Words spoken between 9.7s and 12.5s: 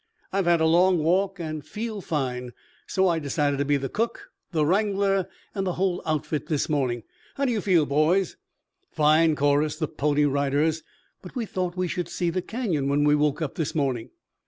the Pony Riders. "But we thought we should see the